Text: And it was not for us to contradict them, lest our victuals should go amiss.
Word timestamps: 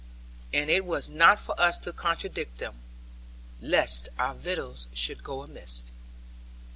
And 0.51 0.71
it 0.71 0.83
was 0.83 1.11
not 1.11 1.37
for 1.39 1.53
us 1.61 1.77
to 1.77 1.93
contradict 1.93 2.57
them, 2.57 2.81
lest 3.61 4.09
our 4.17 4.33
victuals 4.33 4.87
should 4.95 5.23
go 5.23 5.43
amiss. 5.43 5.83